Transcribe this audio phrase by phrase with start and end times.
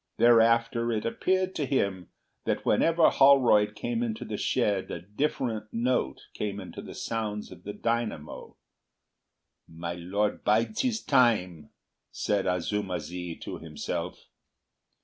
[0.17, 2.09] Thereafter it appeared to him
[2.45, 7.61] that whenever Holroyd came into the shed a different note came into the sounds of
[7.65, 8.55] the dynamo.
[9.67, 11.69] "My Lord bides his time,"
[12.11, 14.25] said Azuma zi to himself.